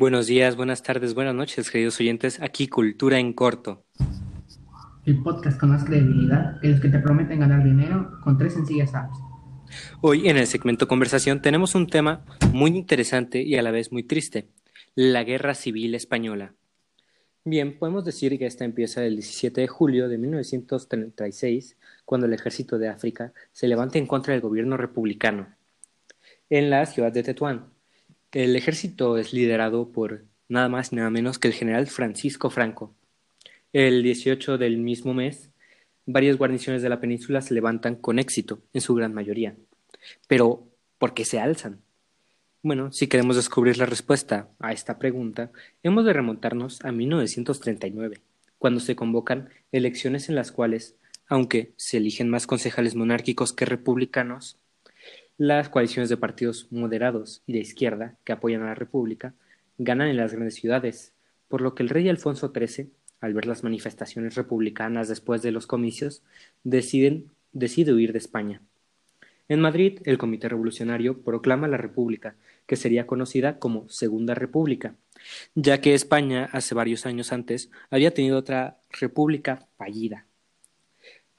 [0.00, 2.40] Buenos días, buenas tardes, buenas noches, queridos oyentes.
[2.40, 3.84] Aquí Cultura en Corto.
[5.04, 8.94] El podcast con más credibilidad que los que te prometen ganar dinero con tres sencillas
[8.94, 9.18] apps.
[10.00, 14.02] Hoy en el segmento conversación tenemos un tema muy interesante y a la vez muy
[14.02, 14.48] triste,
[14.94, 16.54] la Guerra Civil Española.
[17.44, 21.76] Bien, podemos decir que esta empieza el 17 de julio de 1936,
[22.06, 25.54] cuando el ejército de África se levanta en contra del gobierno republicano
[26.48, 27.79] en la ciudad de Tetuán.
[28.32, 32.94] El ejército es liderado por nada más y nada menos que el general Francisco Franco.
[33.72, 35.50] El 18 del mismo mes,
[36.06, 39.56] varias guarniciones de la península se levantan con éxito, en su gran mayoría.
[40.28, 41.80] Pero, ¿por qué se alzan?
[42.62, 45.50] Bueno, si queremos descubrir la respuesta a esta pregunta,
[45.82, 48.20] hemos de remontarnos a 1939,
[48.58, 50.94] cuando se convocan elecciones en las cuales,
[51.26, 54.56] aunque se eligen más concejales monárquicos que republicanos,
[55.40, 59.32] las coaliciones de partidos moderados y de izquierda que apoyan a la República
[59.78, 61.14] ganan en las grandes ciudades,
[61.48, 62.90] por lo que el rey Alfonso XIII,
[63.22, 66.22] al ver las manifestaciones republicanas después de los comicios,
[66.62, 67.24] decide
[67.54, 68.60] huir de España.
[69.48, 74.94] En Madrid, el Comité Revolucionario proclama la República, que sería conocida como Segunda República,
[75.54, 80.26] ya que España hace varios años antes había tenido otra república fallida,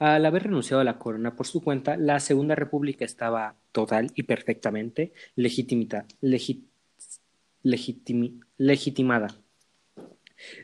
[0.02, 4.24] al haber renunciado a la corona por su cuenta, la Segunda República estaba total y
[4.24, 6.08] perfectamente legitimada.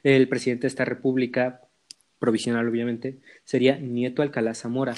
[0.01, 1.61] El presidente de esta república,
[2.17, 4.95] provisional obviamente, sería Nieto Alcalá Zamora,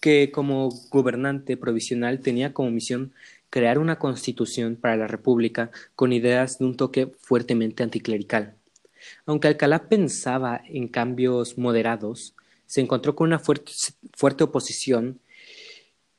[0.00, 3.12] que como gobernante provisional tenía como misión
[3.50, 8.56] crear una constitución para la república con ideas de un toque fuertemente anticlerical.
[9.26, 12.34] Aunque Alcalá pensaba en cambios moderados,
[12.66, 13.72] se encontró con una fuerte,
[14.14, 15.20] fuerte oposición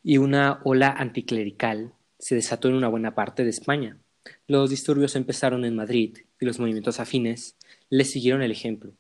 [0.04, 3.98] y una ola anticlerical se desató en una buena parte de España.
[4.48, 7.56] Los disturbios empezaron en Madrid y los movimientos afines
[7.90, 8.94] le siguieron el ejemplo,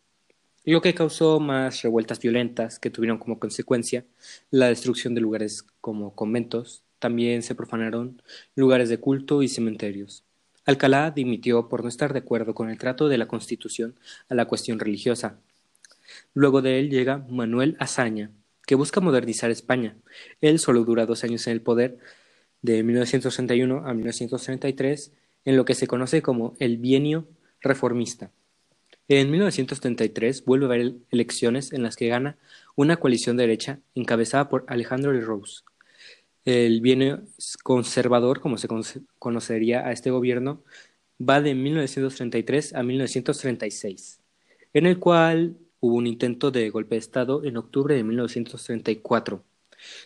[0.73, 4.03] lo que causó más revueltas violentas que tuvieron como consecuencia
[4.51, 8.21] la destrucción de lugares como conventos, también se profanaron
[8.53, 10.25] lugares de culto y cementerios.
[10.65, 13.95] Alcalá dimitió por no estar de acuerdo con el trato de la Constitución
[14.27, 15.39] a la cuestión religiosa,
[16.37, 18.29] Luego de él llega Manuel Azaña,
[18.67, 19.97] que busca modernizar España.
[20.39, 21.97] Él solo dura dos años en el poder,
[22.61, 25.13] de 1961 a 1933,
[25.45, 27.27] en lo que se conoce como el bienio
[27.59, 28.29] reformista.
[29.07, 32.37] En 1933 vuelve a haber elecciones en las que gana
[32.75, 35.63] una coalición derecha encabezada por Alejandro de Rose.
[36.45, 37.23] El bienio
[37.63, 38.67] conservador, como se
[39.17, 40.61] conocería a este gobierno,
[41.19, 44.19] va de 1933 a 1936,
[44.73, 49.43] en el cual hubo un intento de golpe de Estado en octubre de 1934.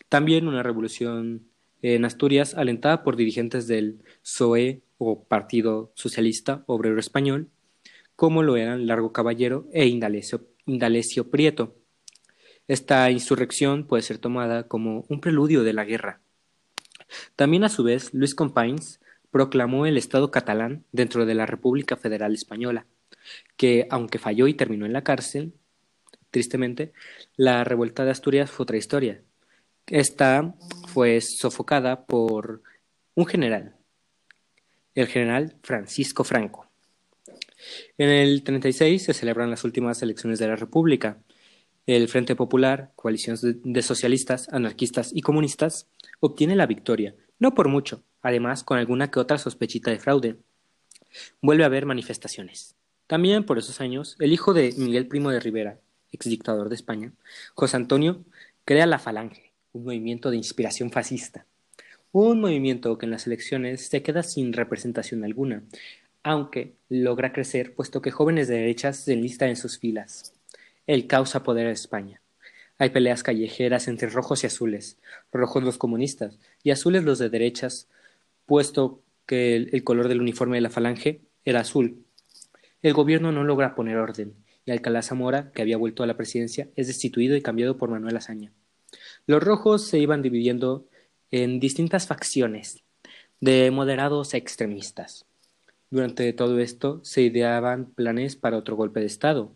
[0.09, 1.47] También una revolución
[1.81, 7.49] en Asturias alentada por dirigentes del PSOE o Partido Socialista Obrero Español,
[8.15, 11.75] como lo eran Largo Caballero e Indalecio, Prieto.
[12.67, 16.21] Esta insurrección puede ser tomada como un preludio de la guerra.
[17.35, 18.99] También a su vez Luis Companys
[19.31, 22.85] proclamó el Estado catalán dentro de la República Federal Española,
[23.57, 25.53] que, aunque falló y terminó en la cárcel,
[26.31, 26.93] Tristemente,
[27.35, 29.21] la revuelta de Asturias fue otra historia.
[29.87, 30.55] Esta
[30.87, 32.63] fue sofocada por
[33.13, 33.75] un general,
[34.95, 36.69] el general Francisco Franco.
[37.97, 41.21] En el 36 se celebran las últimas elecciones de la República.
[41.85, 45.89] El Frente Popular, coalición de socialistas, anarquistas y comunistas,
[46.21, 50.37] obtiene la victoria, no por mucho, además con alguna que otra sospechita de fraude.
[51.41, 52.75] Vuelve a haber manifestaciones.
[53.07, 55.79] También por esos años, el hijo de Miguel Primo de Rivera,
[56.11, 57.11] exdictador de España,
[57.53, 58.23] José Antonio
[58.65, 61.45] crea la Falange, un movimiento de inspiración fascista.
[62.11, 65.63] Un movimiento que en las elecciones se queda sin representación alguna,
[66.23, 70.33] aunque logra crecer puesto que jóvenes de derechas se enlistan en sus filas.
[70.87, 72.21] Él causa poder a España.
[72.77, 74.97] Hay peleas callejeras entre rojos y azules,
[75.31, 77.87] rojos los comunistas y azules los de derechas,
[78.45, 82.03] puesto que el color del uniforme de la falange era azul.
[82.81, 84.35] El gobierno no logra poner orden
[84.65, 88.17] y Alcalá Zamora, que había vuelto a la presidencia, es destituido y cambiado por Manuel
[88.17, 88.51] Azaña.
[89.25, 90.87] Los rojos se iban dividiendo
[91.31, 92.83] en distintas facciones,
[93.39, 95.25] de moderados a extremistas.
[95.89, 99.51] Durante todo esto se ideaban planes para otro golpe de Estado,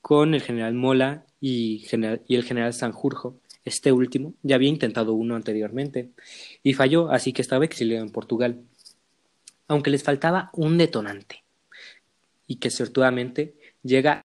[0.00, 1.86] con el general Mola y,
[2.26, 3.38] y el general Sanjurjo.
[3.64, 6.10] Este último ya había intentado uno anteriormente
[6.64, 8.62] y falló, así que estaba exiliado en Portugal.
[9.68, 11.42] Aunque les faltaba un detonante,
[12.52, 14.22] y que sortuamente llega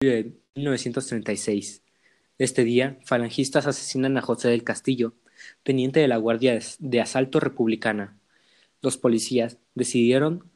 [0.00, 1.82] de 1936.
[2.38, 5.14] Este día, falangistas asesinan a José del Castillo,
[5.62, 8.18] teniente de la Guardia de Asalto Republicana.
[8.82, 10.50] Los policías decidieron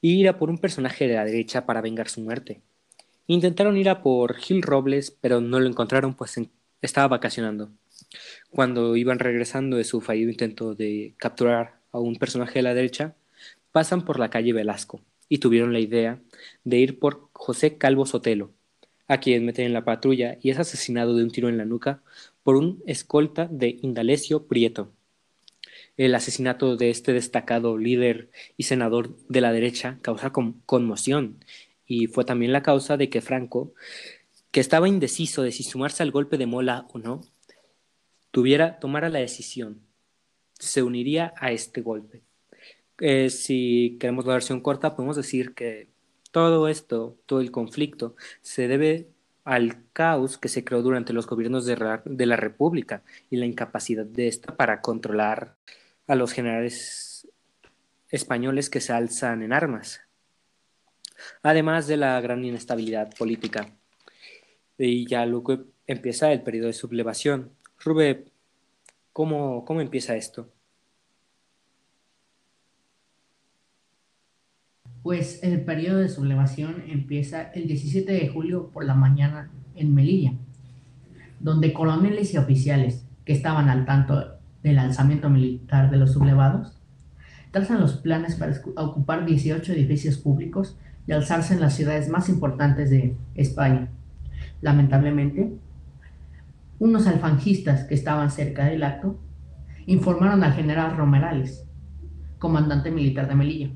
[0.00, 2.62] ir a por un personaje de la derecha para vengar su muerte.
[3.26, 6.36] Intentaron ir a por Gil Robles, pero no lo encontraron, pues
[6.82, 7.70] estaba vacacionando.
[8.50, 13.16] Cuando iban regresando de su fallido intento de capturar a un personaje de la derecha,
[13.72, 16.20] pasan por la calle Velasco y tuvieron la idea
[16.64, 18.52] de ir por José Calvo Sotelo,
[19.08, 22.02] a quien meten en la patrulla y es asesinado de un tiro en la nuca
[22.42, 24.92] por un escolta de Indalecio Prieto.
[25.96, 31.38] El asesinato de este destacado líder y senador de la derecha causa conmoción
[31.86, 33.74] y fue también la causa de que Franco,
[34.50, 37.22] que estaba indeciso de si sumarse al golpe de Mola o no,
[38.30, 39.80] tuviera tomara la decisión,
[40.58, 42.22] se uniría a este golpe.
[43.00, 45.88] Eh, si queremos la versión corta, podemos decir que
[46.30, 49.08] todo esto, todo el conflicto, se debe
[49.44, 51.76] al caos que se creó durante los gobiernos de,
[52.26, 55.56] la República y la incapacidad de esta para controlar
[56.06, 57.28] a los generales
[58.08, 60.00] españoles que se alzan en armas,
[61.42, 63.70] además de la gran inestabilidad política.
[64.78, 67.52] Y ya luego empieza el periodo de sublevación.
[67.78, 68.24] Rube,
[69.12, 70.53] ¿cómo, cómo empieza esto?
[75.04, 80.32] Pues el periodo de sublevación empieza el 17 de julio por la mañana en Melilla,
[81.40, 86.80] donde coroneles y oficiales que estaban al tanto del alzamiento militar de los sublevados
[87.50, 92.88] trazan los planes para ocupar 18 edificios públicos y alzarse en las ciudades más importantes
[92.88, 93.90] de España.
[94.62, 95.52] Lamentablemente,
[96.78, 99.20] unos alfanjistas que estaban cerca del acto
[99.84, 101.66] informaron al general Romerales,
[102.38, 103.70] comandante militar de Melilla,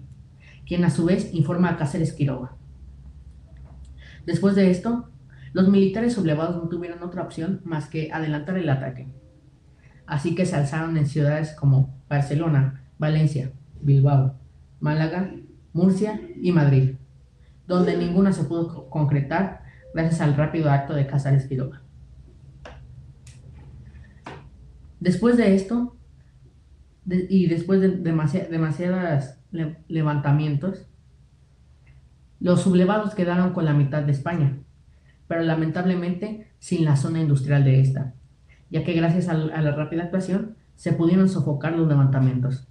[0.69, 2.53] quien a su vez informa a Cáceres Quiroga.
[4.27, 5.09] Después de esto,
[5.55, 9.09] los militares sublevados no tuvieron otra opción más que adelantar el ataque.
[10.07, 13.51] Así que se alzaron en ciudades como Barcelona, Valencia,
[13.81, 14.35] Bilbao,
[14.79, 15.35] Málaga,
[15.73, 16.97] Murcia y Madrid,
[17.67, 19.63] donde ninguna se pudo concretar
[19.95, 21.83] gracias al rápido acto de Cáceres Quiroga.
[25.01, 25.97] Después de esto,
[27.07, 30.87] y después de demasiadas levantamientos,
[32.41, 34.59] los sublevados quedaron con la mitad de España,
[35.27, 38.15] pero lamentablemente sin la zona industrial de esta,
[38.71, 42.69] ya que gracias a la rápida actuación se pudieron sofocar los levantamientos.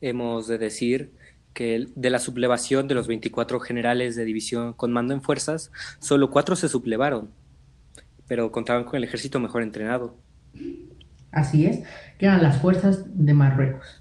[0.00, 1.12] Hemos de decir
[1.52, 6.30] que de la sublevación de los 24 generales de división con mando en fuerzas, solo
[6.30, 7.30] cuatro se sublevaron,
[8.26, 10.16] pero contaban con el ejército mejor entrenado.
[11.32, 11.84] Así es,
[12.18, 13.99] que eran las fuerzas de Marruecos.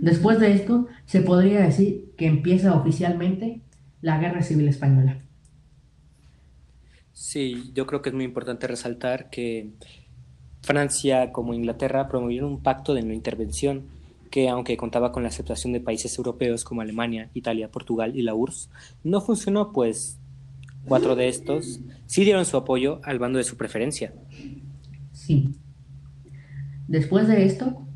[0.00, 3.60] Después de esto, se podría decir que empieza oficialmente
[4.00, 5.18] la Guerra Civil Española.
[7.12, 9.70] Sí, yo creo que es muy importante resaltar que
[10.62, 13.84] Francia como Inglaterra promovieron un pacto de no intervención
[14.30, 18.34] que, aunque contaba con la aceptación de países europeos como Alemania, Italia, Portugal y la
[18.34, 18.70] URSS,
[19.04, 20.18] no funcionó, pues
[20.86, 24.14] cuatro de estos sí dieron su apoyo al bando de su preferencia.
[25.12, 25.50] Sí.
[26.88, 27.86] Después de esto,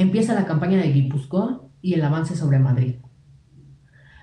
[0.00, 2.96] empieza la campaña de Guipúzcoa y el avance sobre Madrid,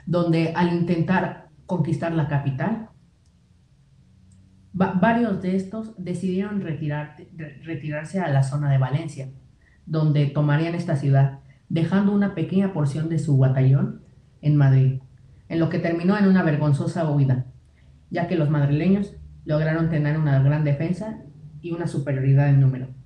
[0.05, 2.89] donde al intentar conquistar la capital,
[4.73, 9.29] varios de estos decidieron retirarse a la zona de Valencia,
[9.85, 14.01] donde tomarían esta ciudad, dejando una pequeña porción de su batallón
[14.41, 14.99] en Madrid,
[15.49, 17.45] en lo que terminó en una vergonzosa huida,
[18.09, 19.15] ya que los madrileños
[19.45, 21.21] lograron tener una gran defensa
[21.61, 22.96] y una superioridad en número.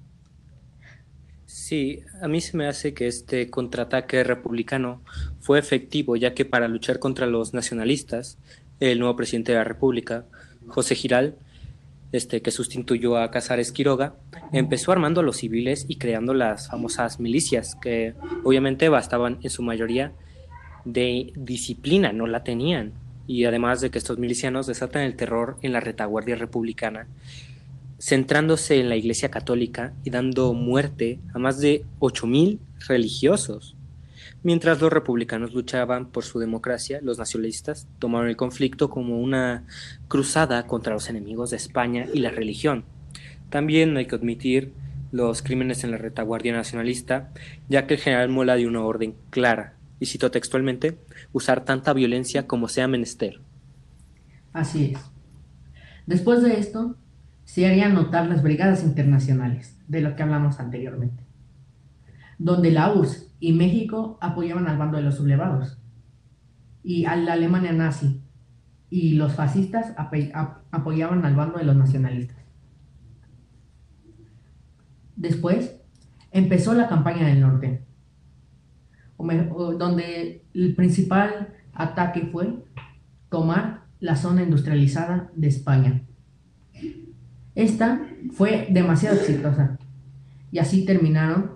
[1.53, 5.01] Sí, a mí se me hace que este contraataque republicano
[5.41, 8.37] fue efectivo, ya que para luchar contra los nacionalistas,
[8.79, 10.23] el nuevo presidente de la República,
[10.67, 11.35] José Giral,
[12.13, 14.15] este, que sustituyó a Casares Quiroga,
[14.53, 18.13] empezó armando a los civiles y creando las famosas milicias, que
[18.45, 20.13] obviamente bastaban en su mayoría
[20.85, 22.93] de disciplina, no la tenían.
[23.27, 27.07] Y además de que estos milicianos desatan el terror en la retaguardia republicana
[28.01, 33.75] centrándose en la Iglesia Católica y dando muerte a más de 8.000 religiosos.
[34.41, 39.67] Mientras los republicanos luchaban por su democracia, los nacionalistas tomaron el conflicto como una
[40.07, 42.85] cruzada contra los enemigos de España y la religión.
[43.51, 44.73] También hay que admitir
[45.11, 47.31] los crímenes en la retaguardia nacionalista,
[47.69, 50.97] ya que el general Mola dio una orden clara, y cito textualmente,
[51.33, 53.41] usar tanta violencia como sea menester.
[54.53, 55.01] Así es.
[56.07, 56.95] Después de esto,
[57.51, 61.21] se harían notar las brigadas internacionales, de lo que hablamos anteriormente,
[62.37, 65.77] donde la URSS y México apoyaban al bando de los sublevados,
[66.81, 68.21] y a la Alemania nazi
[68.89, 72.37] y los fascistas apoyaban al bando de los nacionalistas.
[75.17, 75.75] Después
[76.31, 77.83] empezó la campaña del norte,
[79.17, 82.63] donde el principal ataque fue
[83.27, 86.03] tomar la zona industrializada de España.
[87.55, 89.77] Esta fue demasiado exitosa
[90.51, 91.51] y así terminaron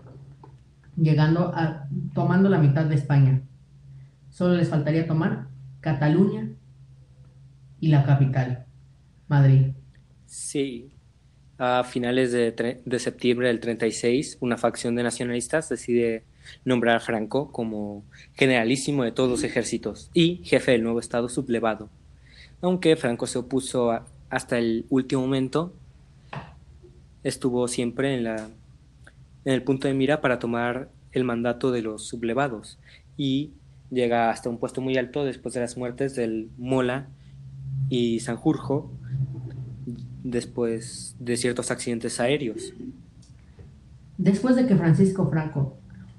[0.97, 3.41] llegando a tomando la mitad de España.
[4.29, 5.47] Solo les faltaría tomar
[5.79, 6.49] Cataluña
[7.79, 8.65] y la capital,
[9.27, 9.73] Madrid.
[10.25, 10.91] Sí,
[11.57, 16.23] a finales de, de, septiembre del 36, una facción de nacionalistas decide
[16.65, 21.89] nombrar a Franco como generalísimo de todos los ejércitos y jefe del nuevo Estado sublevado.
[22.61, 23.97] Aunque Franco se opuso
[24.29, 25.73] hasta el último momento,
[27.25, 28.35] estuvo siempre en, la,
[29.45, 32.77] en el punto de mira para tomar el mandato de los sublevados
[33.17, 33.51] y
[33.89, 37.07] llega hasta un puesto muy alto después de las muertes del Mola
[37.89, 38.91] y Sanjurjo,
[40.23, 42.73] después de ciertos accidentes aéreos.
[44.19, 45.77] Después de que Francisco Franco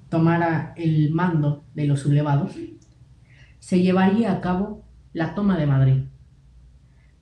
[0.09, 2.57] tomara el mando de los sublevados,
[3.61, 4.83] se llevaría a cabo
[5.13, 6.03] la toma de Madrid.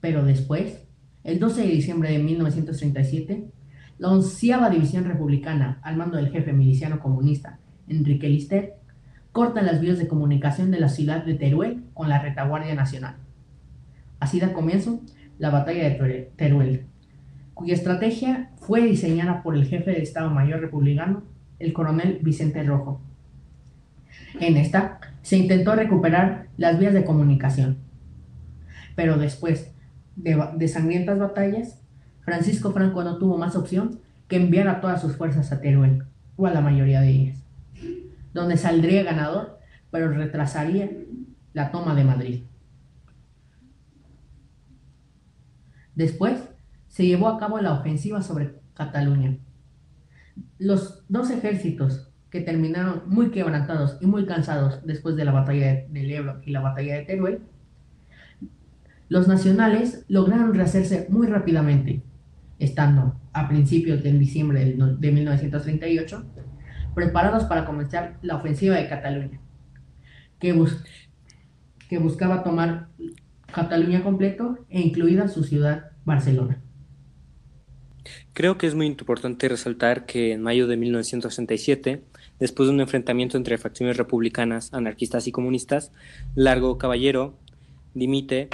[0.01, 0.87] Pero después,
[1.23, 3.51] el 12 de diciembre de 1937,
[3.99, 7.59] la onceava división republicana, al mando del jefe miliciano comunista
[7.89, 8.75] Enrique Lister,
[9.33, 13.17] corta las vías de comunicación de la ciudad de Teruel con la retaguardia nacional.
[14.21, 15.01] Así da comienzo
[15.39, 16.87] la batalla de Teruel,
[17.53, 21.25] cuya estrategia fue diseñada por el jefe de Estado Mayor republicano,
[21.59, 23.01] el coronel Vicente Rojo.
[24.41, 27.79] En esta se intentó recuperar las vías de comunicación,
[28.95, 29.73] pero después
[30.17, 31.81] de, sangrientas batallas,
[32.25, 36.05] Francisco Franco no tuvo más opción que enviar a todas sus fuerzas a Teruel,
[36.37, 37.45] o a la mayoría de ellas,
[38.33, 39.59] donde saldría ganador,
[39.91, 40.91] pero retrasaría
[41.53, 42.43] la toma de Madrid.
[45.95, 46.43] Después
[46.89, 49.39] se llevó a cabo la ofensiva sobre Cataluña.
[50.59, 56.11] Los dos ejércitos que terminaron muy quebrantados y muy cansados después de la batalla del
[56.11, 57.43] Ebro y la batalla de Teruel,
[59.09, 62.03] los nacionales lograron rehacerse muy rápidamente,
[62.59, 66.25] estando a principios de diciembre de 1938
[66.95, 69.41] preparados para comenzar la ofensiva de Cataluña,
[70.39, 70.55] que,
[71.89, 72.89] que buscaba tomar
[73.53, 76.61] Cataluña completo e incluida su ciudad, Barcelona.
[78.33, 82.03] Creo que es muy importante resaltar que en mayo de 1967,
[82.41, 85.93] después de un enfrentamiento entre facciones republicanas, anarquistas y comunistas,
[86.35, 87.39] Largo Caballero
[87.95, 88.49] dimite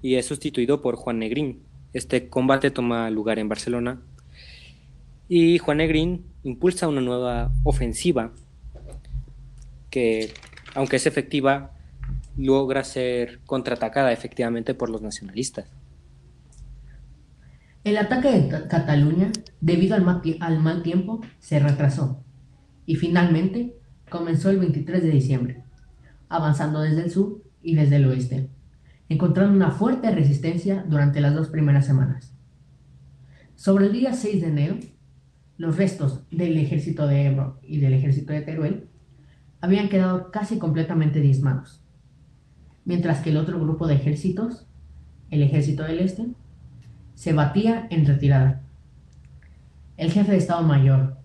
[0.00, 1.60] y es sustituido por Juan Negrín.
[1.92, 4.00] Este combate toma lugar en Barcelona
[5.28, 8.32] y Juan Negrín impulsa una nueva ofensiva
[9.90, 10.32] que,
[10.74, 11.72] aunque es efectiva,
[12.36, 15.66] logra ser contraatacada efectivamente por los nacionalistas.
[17.82, 22.22] El ataque de Cataluña, debido al mal, tiempo, se retrasó
[22.86, 23.74] y finalmente
[24.10, 25.64] comenzó el 23 de diciembre,
[26.28, 28.48] avanzando desde el sur y desde el oeste,
[29.10, 32.32] encontrando una fuerte resistencia durante las dos primeras semanas.
[33.56, 34.76] Sobre el día 6 de enero,
[35.56, 38.88] los restos del ejército de Ebro y del ejército de Teruel
[39.60, 41.84] habían quedado casi completamente diezmados,
[42.84, 44.68] mientras que el otro grupo de ejércitos,
[45.30, 46.28] el ejército del este,
[47.14, 48.62] se batía en retirada.
[49.96, 51.18] El jefe de Estado Mayor,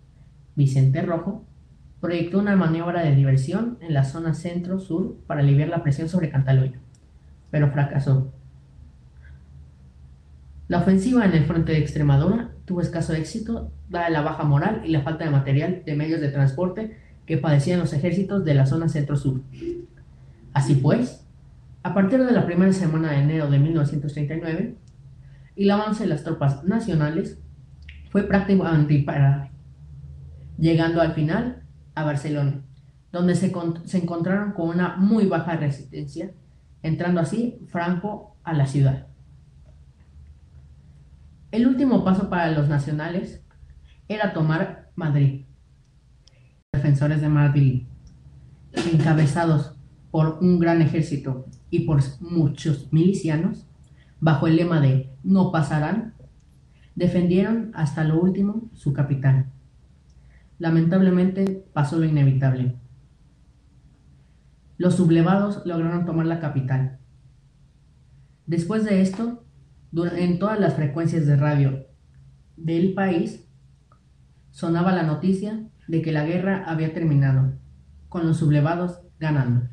[0.55, 1.45] Vicente Rojo,
[2.01, 6.81] proyectó una maniobra de diversión en la zona centro-sur para aliviar la presión sobre Cataluña,
[7.51, 8.33] pero fracasó.
[10.67, 14.91] La ofensiva en el frente de Extremadura tuvo escaso éxito, dada la baja moral y
[14.91, 18.89] la falta de material de medios de transporte que padecían los ejércitos de la zona
[18.89, 19.41] centro-sur.
[20.53, 21.25] Así pues,
[21.83, 24.75] a partir de la primera semana de enero de 1939,
[25.55, 27.39] y el avance de las tropas nacionales
[28.09, 29.51] fue prácticamente imparable,
[30.57, 32.61] llegando al final a Barcelona,
[33.11, 33.53] donde se,
[33.85, 36.31] se encontraron con una muy baja resistencia,
[36.85, 39.07] entrando así Franco a la ciudad.
[41.49, 43.43] El último paso para los nacionales
[44.07, 45.45] era tomar Madrid.
[46.71, 47.83] Defensores de Madrid,
[48.93, 49.75] encabezados
[50.11, 53.65] por un gran ejército y por muchos milicianos,
[54.19, 56.13] bajo el lema de no pasarán,
[56.93, 59.47] defendieron hasta lo último su capital.
[60.59, 62.75] Lamentablemente pasó lo inevitable.
[64.77, 66.99] Los sublevados lograron tomar la capital.
[68.45, 69.45] Después de esto,
[69.93, 71.87] en todas las frecuencias de radio
[72.57, 73.47] del país,
[74.51, 77.53] sonaba la noticia de que la guerra había terminado,
[78.09, 79.67] con los sublevados ganando.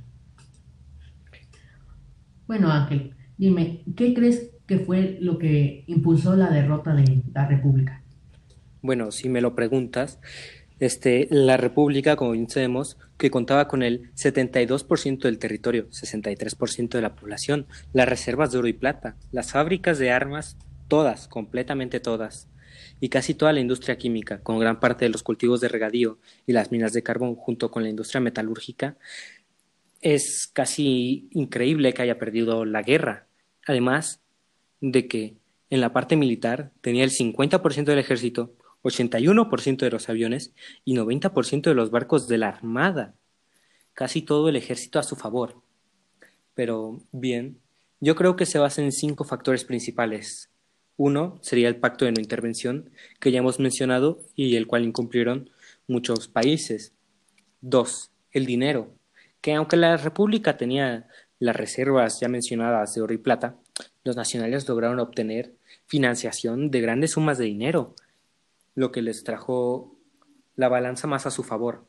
[2.47, 8.05] Bueno, Ángel, Dime, ¿qué crees que fue lo que impulsó la derrota de la República?
[8.83, 10.21] Bueno, si me lo preguntas,
[10.79, 17.03] Este, la República, como bien sabemos, que contaba con el 72% del territorio, 63% de
[17.03, 20.57] la población, las reservas de oro y plata, las fábricas de armas,
[20.89, 22.49] todas, completamente todas,
[23.01, 26.53] y casi toda la industria química, con gran parte de los cultivos de regadío y
[26.53, 28.97] las minas de carbón, junto con la industria metalúrgica,
[30.01, 33.27] es casi increíble que haya perdido la guerra.
[33.67, 34.21] Además
[34.81, 35.37] de que
[35.71, 41.63] en la parte militar tenía el 50% del ejército, 81% de los aviones y 90%
[41.63, 43.15] de los barcos de la Armada.
[43.95, 45.63] Casi todo el ejército a su favor.
[46.55, 47.61] Pero bien,
[48.01, 50.51] yo creo que se basa en cinco factores principales.
[50.97, 55.51] Uno sería el pacto de no intervención, que ya hemos mencionado y el cual incumplieron
[55.87, 56.93] muchos países.
[57.61, 58.95] Dos, el dinero,
[59.41, 61.07] que aunque la República tenía
[61.39, 63.57] las reservas ya mencionadas de oro y plata,
[64.05, 65.55] los nacionales lograron obtener
[65.87, 67.95] financiación de grandes sumas de dinero,
[68.75, 69.97] lo que les trajo
[70.57, 71.87] la balanza más a su favor.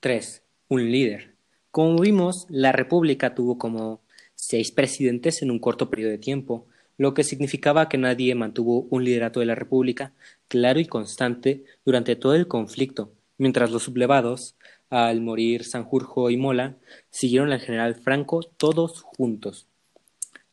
[0.00, 0.42] 3.
[0.68, 1.34] Un líder.
[1.70, 4.02] Como vimos, la República tuvo como
[4.34, 9.04] seis presidentes en un corto periodo de tiempo, lo que significaba que nadie mantuvo un
[9.04, 10.12] liderato de la República
[10.48, 14.56] claro y constante durante todo el conflicto, mientras los sublevados,
[14.90, 16.76] al morir Sanjurjo y Mola,
[17.10, 19.66] siguieron al general Franco todos juntos.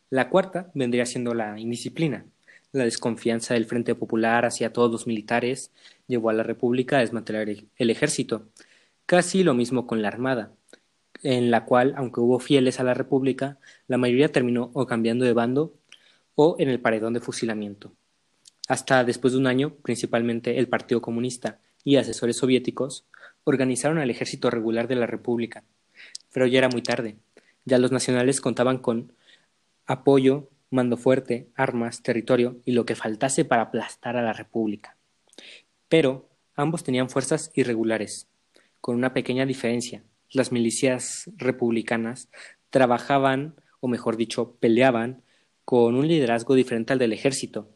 [0.10, 2.26] La cuarta vendría siendo la indisciplina.
[2.74, 5.72] La desconfianza del Frente Popular hacia todos los militares
[6.08, 8.48] llevó a la República a desmantelar el ejército.
[9.06, 10.54] Casi lo mismo con la Armada,
[11.24, 15.34] en la cual, aunque hubo fieles a la República, la mayoría terminó o cambiando de
[15.34, 15.74] bando
[16.36, 17.92] o en el paredón de fusilamiento.
[18.68, 23.06] Hasta después de un año, principalmente el Partido Comunista y asesores soviéticos
[23.44, 25.64] organizaron al ejército regular de la República.
[26.32, 27.18] Pero ya era muy tarde.
[27.66, 29.12] Ya los nacionales contaban con
[29.86, 34.98] apoyo mando fuerte, armas, territorio y lo que faltase para aplastar a la República.
[35.88, 38.28] Pero ambos tenían fuerzas irregulares,
[38.80, 40.04] con una pequeña diferencia.
[40.32, 42.30] Las milicias republicanas
[42.70, 45.22] trabajaban, o mejor dicho, peleaban
[45.66, 47.70] con un liderazgo diferente al del ejército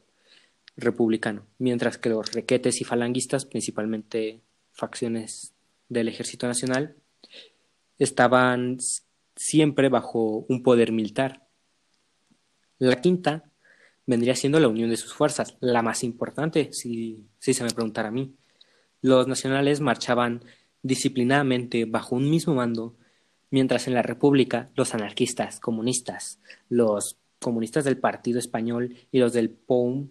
[0.77, 5.53] republicano, mientras que los requetes y falanguistas, principalmente facciones
[5.89, 6.95] del ejército nacional,
[7.99, 8.77] estaban
[9.35, 11.44] siempre bajo un poder militar
[12.79, 13.43] la quinta
[14.05, 18.11] vendría siendo la unión de sus fuerzas, la más importante, si, se me preguntara a
[18.11, 18.35] mí.
[19.01, 20.43] Los nacionales marchaban
[20.83, 22.95] disciplinadamente bajo un mismo mando,
[23.49, 29.49] mientras en la República los anarquistas, comunistas, los comunistas del Partido Español y los del
[29.49, 30.09] POUM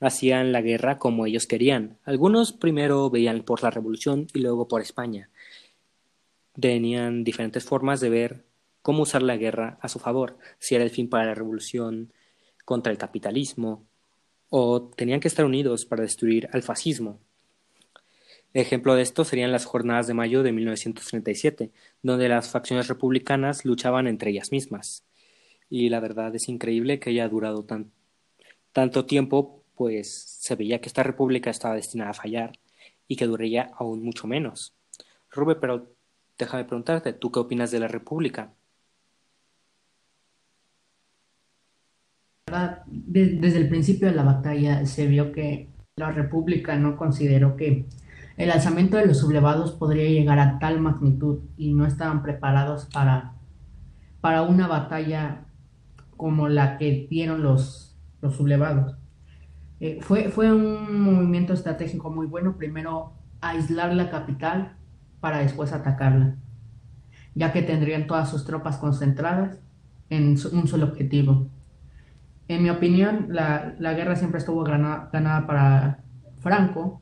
[0.00, 1.98] hacían la guerra como ellos querían.
[2.04, 5.30] Algunos primero veían por la revolución y luego por España.
[6.58, 8.44] Tenían diferentes formas de ver
[8.86, 12.12] cómo usar la guerra a su favor, si era el fin para la revolución
[12.64, 13.84] contra el capitalismo,
[14.48, 17.18] o tenían que estar unidos para destruir al fascismo.
[18.54, 24.06] Ejemplo de esto serían las jornadas de mayo de 1937, donde las facciones republicanas luchaban
[24.06, 25.04] entre ellas mismas.
[25.68, 27.90] Y la verdad es increíble que haya durado tan,
[28.70, 32.52] tanto tiempo, pues se veía que esta república estaba destinada a fallar
[33.08, 34.76] y que duraría aún mucho menos.
[35.32, 35.90] Rube, pero
[36.38, 38.54] déjame preguntarte, ¿tú qué opinas de la república?
[42.86, 47.86] Desde el principio de la batalla se vio que la República no consideró que
[48.36, 53.32] el alzamiento de los sublevados podría llegar a tal magnitud y no estaban preparados para,
[54.20, 55.46] para una batalla
[56.16, 58.96] como la que dieron los, los sublevados.
[59.80, 64.76] Eh, fue, fue un movimiento estratégico muy bueno, primero aislar la capital
[65.18, 66.36] para después atacarla,
[67.34, 69.58] ya que tendrían todas sus tropas concentradas
[70.10, 71.48] en un solo objetivo.
[72.48, 75.10] En mi opinión, la, guerra siempre estuvo ganada,
[75.46, 75.98] para
[76.38, 77.00] Franco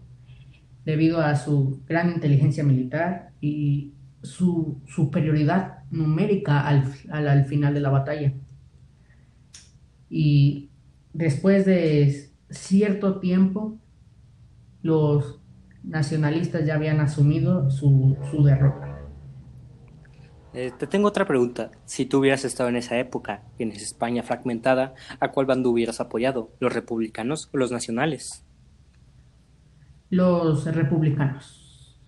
[0.85, 7.91] debido a su gran inteligencia militar y su superioridad numérica al, al, final de la
[7.91, 8.33] batalla.
[10.09, 10.71] Y
[11.13, 13.79] después de cierto tiempo,
[14.83, 15.41] los
[15.83, 18.84] nacionalistas ya habían asumido su, su derrota.
[20.55, 21.73] Eh, te tengo otra pregunta.
[21.85, 26.01] Si tú hubieras estado en esa época, en esa España fragmentada, ¿a cuál bando hubieras
[26.01, 26.53] apoyado?
[26.61, 28.45] ¿Los republicanos o los nacionales?
[30.11, 31.99] Los republicanos.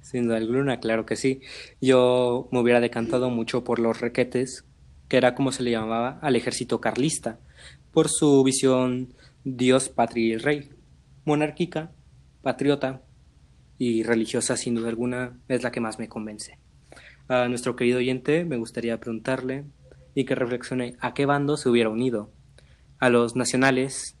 [0.00, 1.40] Sin duda alguna, claro que sí.
[1.80, 4.64] Yo me hubiera decantado mucho por los requetes,
[5.06, 7.38] que era como se le llamaba al ejército carlista,
[7.92, 9.14] por su visión
[9.44, 10.70] Dios, patria y rey.
[11.24, 11.92] Monárquica,
[12.42, 13.02] patriota
[13.78, 16.58] y religiosa, sin duda alguna, es la que más me convence.
[17.28, 19.64] A nuestro querido oyente me gustaría preguntarle
[20.14, 22.30] y que reflexione a qué bando se hubiera unido,
[22.98, 24.16] a los nacionales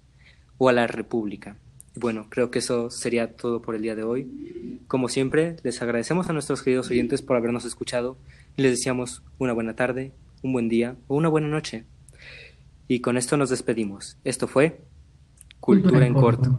[0.58, 1.56] o a la república.
[1.96, 4.80] Bueno, creo que eso sería todo por el día de hoy.
[4.88, 8.18] Como siempre, les agradecemos a nuestros queridos oyentes por habernos escuchado
[8.56, 11.84] y les deseamos una buena tarde, un buen día o una buena noche.
[12.88, 14.18] Y con esto nos despedimos.
[14.22, 14.80] Esto fue
[15.60, 16.58] Cultura, en corto.